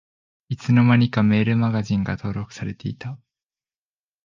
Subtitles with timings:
[0.49, 3.19] いつの間にかメールマガジンが登録されてた